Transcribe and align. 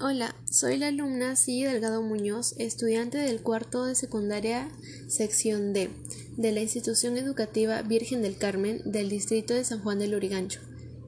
Hola, 0.00 0.34
soy 0.50 0.76
la 0.76 0.88
alumna 0.88 1.36
Silly 1.36 1.62
Delgado 1.62 2.02
Muñoz, 2.02 2.56
estudiante 2.58 3.16
del 3.16 3.42
cuarto 3.42 3.84
de 3.84 3.94
secundaria 3.94 4.68
sección 5.06 5.72
D 5.72 5.88
de 6.36 6.50
la 6.50 6.62
institución 6.62 7.16
educativa 7.16 7.80
Virgen 7.82 8.20
del 8.20 8.36
Carmen 8.36 8.82
del 8.84 9.08
distrito 9.08 9.54
de 9.54 9.62
San 9.62 9.80
Juan 9.84 10.00
del 10.00 10.10
Lurigancho 10.10 10.60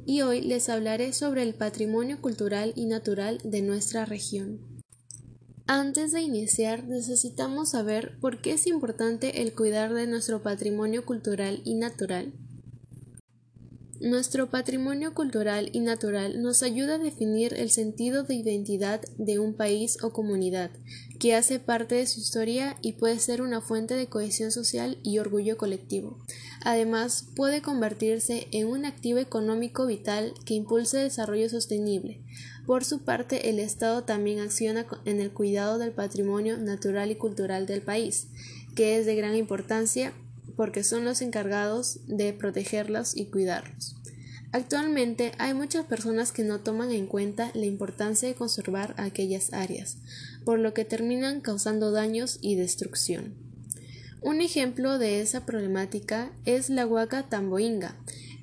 y 0.07 0.23
hoy 0.23 0.41
les 0.41 0.69
hablaré 0.69 1.13
sobre 1.13 1.43
el 1.43 1.55
patrimonio 1.55 2.23
cultural 2.23 2.73
y 2.77 2.87
natural 2.87 3.41
de 3.43 3.61
nuestra 3.61 4.05
región. 4.05 4.61
Antes 5.67 6.13
de 6.13 6.23
iniciar 6.23 6.85
necesitamos 6.85 7.71
saber 7.71 8.17
por 8.21 8.41
qué 8.41 8.53
es 8.53 8.69
importante 8.69 9.43
el 9.43 9.53
cuidar 9.53 9.95
de 9.95 10.07
nuestro 10.07 10.45
patrimonio 10.45 11.05
cultural 11.05 11.61
y 11.65 11.75
natural. 11.75 12.33
Nuestro 14.01 14.51
patrimonio 14.51 15.15
cultural 15.15 15.71
y 15.73 15.81
natural 15.81 16.43
nos 16.43 16.63
ayuda 16.63 16.97
a 16.97 16.99
definir 16.99 17.55
el 17.55 17.71
sentido 17.71 18.25
de 18.25 18.35
identidad 18.35 19.01
de 19.17 19.39
un 19.39 19.55
país 19.55 19.97
o 20.03 20.13
comunidad, 20.13 20.71
que 21.19 21.35
hace 21.35 21.59
parte 21.61 21.95
de 21.95 22.07
su 22.07 22.21
historia 22.21 22.77
y 22.83 22.93
puede 22.93 23.19
ser 23.19 23.41
una 23.41 23.63
fuente 23.63 23.95
de 23.95 24.09
cohesión 24.09 24.53
social 24.53 24.99
y 25.03 25.19
orgullo 25.19 25.57
colectivo. 25.57 26.19
Además, 26.61 27.27
puede 27.35 27.63
convertirse 27.63 28.49
en 28.51 28.67
un 28.67 28.85
activo 28.85 29.19
económico 29.19 29.87
vital 29.87 30.35
que 30.45 30.53
impulse 30.53 30.99
desarrollo 30.99 31.49
sostenible. 31.49 32.21
Por 32.67 32.85
su 32.85 32.99
parte, 32.99 33.49
el 33.49 33.59
Estado 33.59 34.05
también 34.05 34.41
acciona 34.41 34.87
en 35.07 35.21
el 35.21 35.31
cuidado 35.31 35.79
del 35.79 35.93
patrimonio 35.93 36.59
natural 36.59 37.11
y 37.11 37.15
cultural 37.15 37.65
del 37.65 37.81
país, 37.81 38.27
que 38.75 38.99
es 38.99 39.07
de 39.07 39.17
gran 39.17 39.37
importancia 39.37 40.13
porque 40.57 40.83
son 40.83 41.05
los 41.05 41.21
encargados 41.23 42.01
de 42.07 42.33
protegerlos 42.33 43.17
y 43.17 43.27
cuidarlos. 43.27 43.97
Actualmente 44.53 45.33
hay 45.39 45.55
muchas 45.55 45.85
personas 45.85 46.33
que 46.33 46.45
no 46.45 46.61
toman 46.61 46.91
en 46.91 47.07
cuenta 47.07 47.51
la 47.55 47.67
importancia 47.67 48.29
de 48.29 48.35
conservar 48.35 48.95
aquellas 48.97 49.53
áreas, 49.53 49.99
por 50.45 50.59
lo 50.59 50.73
que 50.73 50.85
terminan 50.85 51.41
causando 51.41 51.91
daños 51.91 52.39
y 52.41 52.55
destrucción. 52.55 53.35
Un 54.23 54.41
ejemplo 54.41 54.99
de 54.99 55.21
esa 55.21 55.45
problemática 55.45 56.33
es 56.47 56.71
la 56.71 56.87
huaca 56.87 57.29
Tamboinga. 57.29 57.97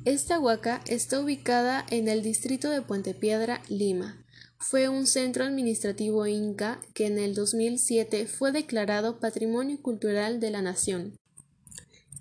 Esta 0.06 0.40
huaca 0.40 0.82
está 0.86 1.20
ubicada 1.20 1.86
en 1.90 2.08
el 2.08 2.22
distrito 2.22 2.70
de 2.70 2.82
Puente 2.82 3.14
Piedra, 3.14 3.62
Lima. 3.70 4.24
Fue 4.60 4.88
un 4.88 5.08
centro 5.08 5.44
administrativo 5.44 6.28
inca 6.28 6.80
que 6.94 7.08
en 7.08 7.18
el 7.18 7.36
2007 7.36 8.28
fue 8.28 8.52
declarado 8.52 9.20
Patrimonio 9.20 9.82
Cultural 9.82 10.40
de 10.40 10.52
la 10.52 10.62
Nación. 10.62 11.18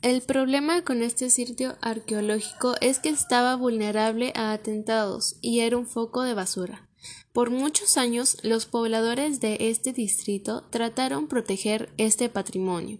El 0.03 0.21
problema 0.21 0.83
con 0.83 1.01
este 1.01 1.31
sitio 1.31 1.77
arqueológico 1.81 2.75
es 2.81 2.99
que 2.99 3.09
estaba 3.09 3.55
vulnerable 3.55 4.33
a 4.35 4.53
atentados 4.53 5.37
y 5.41 5.61
era 5.61 5.77
un 5.77 5.87
foco 5.87 6.23
de 6.23 6.35
basura. 6.35 6.89
Por 7.33 7.51
muchos 7.51 7.97
años 7.97 8.37
los 8.43 8.67
pobladores 8.67 9.39
de 9.39 9.57
este 9.61 9.93
distrito 9.93 10.65
trataron 10.71 11.29
proteger 11.29 11.93
este 11.99 12.29
patrimonio, 12.29 12.99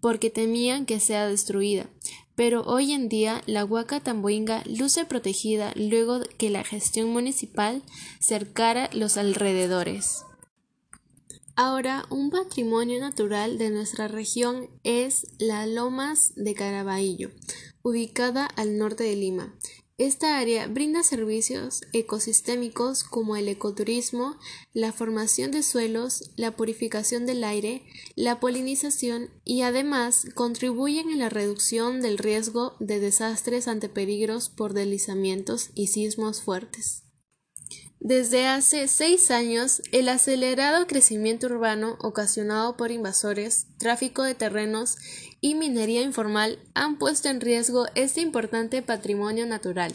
porque 0.00 0.30
temían 0.30 0.86
que 0.86 1.00
sea 1.00 1.26
destruida, 1.26 1.90
pero 2.36 2.62
hoy 2.62 2.92
en 2.92 3.08
día 3.08 3.42
la 3.46 3.64
Huaca 3.64 3.98
Tamboinga 3.98 4.62
luce 4.66 5.04
protegida 5.04 5.72
luego 5.74 6.20
que 6.38 6.50
la 6.50 6.62
gestión 6.62 7.08
municipal 7.08 7.82
cercara 8.20 8.88
los 8.92 9.16
alrededores. 9.16 10.25
Ahora, 11.58 12.04
un 12.10 12.28
patrimonio 12.28 13.00
natural 13.00 13.56
de 13.56 13.70
nuestra 13.70 14.08
región 14.08 14.68
es 14.84 15.26
la 15.38 15.66
Lomas 15.66 16.34
de 16.36 16.52
Caraballo, 16.52 17.30
ubicada 17.80 18.44
al 18.44 18.76
norte 18.76 19.04
de 19.04 19.16
Lima. 19.16 19.58
Esta 19.96 20.36
área 20.36 20.66
brinda 20.66 21.02
servicios 21.02 21.80
ecosistémicos 21.94 23.04
como 23.04 23.36
el 23.36 23.48
ecoturismo, 23.48 24.36
la 24.74 24.92
formación 24.92 25.50
de 25.50 25.62
suelos, 25.62 26.30
la 26.36 26.54
purificación 26.54 27.24
del 27.24 27.42
aire, 27.42 27.86
la 28.16 28.38
polinización 28.38 29.30
y 29.42 29.62
además 29.62 30.26
contribuyen 30.34 31.08
en 31.08 31.20
la 31.20 31.30
reducción 31.30 32.02
del 32.02 32.18
riesgo 32.18 32.76
de 32.80 33.00
desastres 33.00 33.66
ante 33.66 33.88
peligros 33.88 34.50
por 34.50 34.74
deslizamientos 34.74 35.70
y 35.74 35.86
sismos 35.86 36.42
fuertes. 36.42 37.05
Desde 38.00 38.46
hace 38.46 38.88
seis 38.88 39.30
años, 39.30 39.82
el 39.90 40.08
acelerado 40.08 40.86
crecimiento 40.86 41.46
urbano 41.46 41.96
ocasionado 42.00 42.76
por 42.76 42.90
invasores, 42.90 43.66
tráfico 43.78 44.22
de 44.22 44.34
terrenos 44.34 44.96
y 45.40 45.54
minería 45.54 46.02
informal 46.02 46.58
han 46.74 46.98
puesto 46.98 47.28
en 47.28 47.40
riesgo 47.40 47.86
este 47.94 48.20
importante 48.20 48.82
patrimonio 48.82 49.46
natural. 49.46 49.92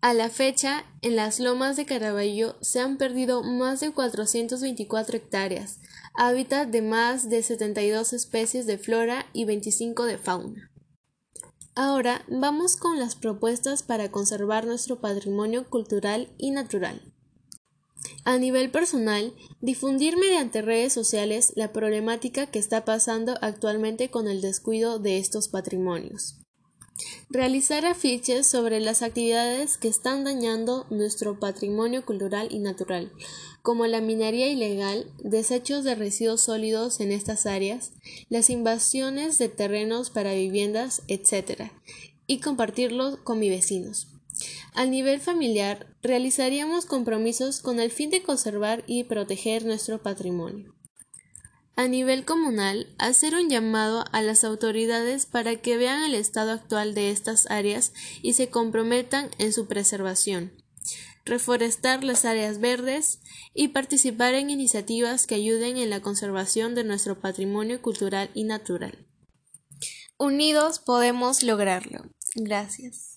A 0.00 0.14
la 0.14 0.28
fecha, 0.28 0.84
en 1.02 1.16
las 1.16 1.40
lomas 1.40 1.76
de 1.76 1.84
Caraballo 1.84 2.56
se 2.60 2.78
han 2.78 2.98
perdido 2.98 3.42
más 3.42 3.80
de 3.80 3.90
424 3.90 5.16
hectáreas, 5.16 5.80
hábitat 6.14 6.68
de 6.68 6.82
más 6.82 7.28
de 7.28 7.42
72 7.42 8.12
especies 8.12 8.66
de 8.66 8.78
flora 8.78 9.26
y 9.32 9.44
25 9.44 10.04
de 10.04 10.18
fauna. 10.18 10.70
Ahora 11.80 12.24
vamos 12.26 12.74
con 12.74 12.98
las 12.98 13.14
propuestas 13.14 13.84
para 13.84 14.10
conservar 14.10 14.66
nuestro 14.66 15.00
patrimonio 15.00 15.70
cultural 15.70 16.28
y 16.36 16.50
natural. 16.50 17.00
A 18.24 18.36
nivel 18.36 18.72
personal, 18.72 19.32
difundir 19.60 20.16
mediante 20.16 20.60
redes 20.60 20.92
sociales 20.92 21.52
la 21.54 21.72
problemática 21.72 22.46
que 22.46 22.58
está 22.58 22.84
pasando 22.84 23.36
actualmente 23.42 24.10
con 24.10 24.26
el 24.26 24.40
descuido 24.40 24.98
de 24.98 25.18
estos 25.18 25.46
patrimonios. 25.46 26.40
Realizar 27.30 27.84
afiches 27.84 28.46
sobre 28.46 28.80
las 28.80 29.02
actividades 29.02 29.76
que 29.76 29.88
están 29.88 30.24
dañando 30.24 30.86
nuestro 30.90 31.38
patrimonio 31.38 32.04
cultural 32.04 32.48
y 32.50 32.58
natural, 32.58 33.12
como 33.62 33.86
la 33.86 34.00
minería 34.00 34.48
ilegal, 34.48 35.12
desechos 35.22 35.84
de 35.84 35.94
residuos 35.94 36.40
sólidos 36.40 37.00
en 37.00 37.12
estas 37.12 37.46
áreas, 37.46 37.92
las 38.30 38.50
invasiones 38.50 39.38
de 39.38 39.48
terrenos 39.48 40.10
para 40.10 40.34
viviendas, 40.34 41.02
etc., 41.08 41.70
y 42.26 42.40
compartirlo 42.40 43.22
con 43.24 43.38
mis 43.38 43.50
vecinos. 43.50 44.08
A 44.74 44.86
nivel 44.86 45.20
familiar, 45.20 45.86
realizaríamos 46.02 46.86
compromisos 46.86 47.60
con 47.60 47.80
el 47.80 47.90
fin 47.90 48.10
de 48.10 48.22
conservar 48.22 48.84
y 48.86 49.04
proteger 49.04 49.64
nuestro 49.64 50.02
patrimonio. 50.02 50.77
A 51.78 51.86
nivel 51.86 52.24
comunal, 52.24 52.92
hacer 52.98 53.36
un 53.36 53.48
llamado 53.48 54.04
a 54.10 54.20
las 54.20 54.42
autoridades 54.42 55.26
para 55.26 55.54
que 55.54 55.76
vean 55.76 56.02
el 56.02 56.16
estado 56.16 56.50
actual 56.50 56.92
de 56.92 57.12
estas 57.12 57.48
áreas 57.52 57.92
y 58.20 58.32
se 58.32 58.48
comprometan 58.48 59.30
en 59.38 59.52
su 59.52 59.68
preservación, 59.68 60.50
reforestar 61.24 62.02
las 62.02 62.24
áreas 62.24 62.58
verdes 62.58 63.20
y 63.54 63.68
participar 63.68 64.34
en 64.34 64.50
iniciativas 64.50 65.28
que 65.28 65.36
ayuden 65.36 65.76
en 65.76 65.88
la 65.88 66.00
conservación 66.00 66.74
de 66.74 66.82
nuestro 66.82 67.20
patrimonio 67.20 67.80
cultural 67.80 68.28
y 68.34 68.42
natural. 68.42 69.06
Unidos 70.18 70.80
podemos 70.80 71.44
lograrlo. 71.44 72.10
Gracias. 72.34 73.04